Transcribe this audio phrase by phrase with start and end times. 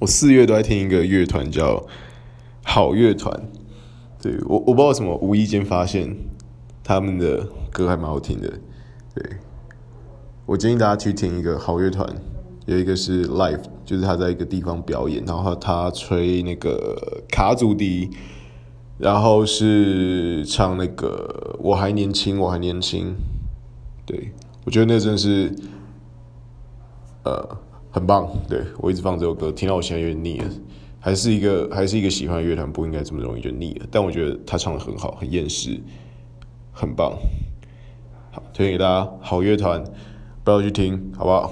[0.00, 1.86] 我四月都在听一个乐团叫
[2.64, 3.38] 好乐团，
[4.22, 6.16] 对，我我不知道为什么无意间发现
[6.82, 8.48] 他们的歌还蛮好听的，
[9.14, 9.22] 对，
[10.46, 12.08] 我建议大家去听一个好乐团，
[12.64, 18.08] 有一个是 live，就是他在一个地方表演，然后他吹那个卡祖笛，
[18.96, 23.14] 然后是唱那个我还年轻，我还年轻，
[24.06, 24.32] 对，
[24.64, 25.54] 我觉得那真是，
[27.24, 27.58] 呃。
[27.90, 30.48] 很棒，对，我一直放这首歌，听到我现在有点腻了。
[31.00, 33.86] 还是一个还是一个喜欢的乐团，不应该这么容易就腻了。
[33.90, 35.80] 但我觉得他唱的很好，很厌世，
[36.72, 37.12] 很棒。
[38.30, 39.82] 好，推荐给大家，好乐团，
[40.44, 41.50] 不要去听，好不好？